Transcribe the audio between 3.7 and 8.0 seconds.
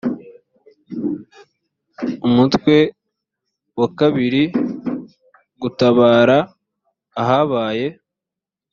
wa kabiri gutabara ahabaye